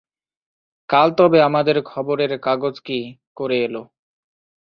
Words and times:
কাল 0.89 1.07
তবে 1.17 1.39
আমাদের 1.41 1.77
খবরের 1.83 2.31
কাগজ 2.39 2.75
কি 2.79 2.99
করে 3.37 3.57
এলো? 3.63 3.81